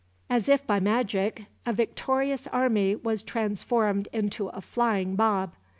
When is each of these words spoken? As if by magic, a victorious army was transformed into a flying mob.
As 0.31 0.49
if 0.49 0.65
by 0.65 0.79
magic, 0.79 1.43
a 1.63 1.73
victorious 1.73 2.47
army 2.47 2.95
was 2.95 3.21
transformed 3.21 4.07
into 4.11 4.47
a 4.47 4.59
flying 4.59 5.15
mob. 5.15 5.53